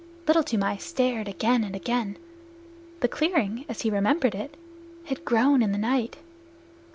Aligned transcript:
Little 0.25 0.41
Toomai 0.41 0.77
stared 0.77 1.27
again 1.27 1.63
and 1.63 1.75
again. 1.75 2.17
The 3.01 3.07
clearing, 3.07 3.65
as 3.69 3.81
he 3.81 3.91
remembered 3.91 4.33
it, 4.33 4.57
had 5.05 5.23
grown 5.25 5.61
in 5.61 5.73
the 5.73 5.77
night. 5.77 6.17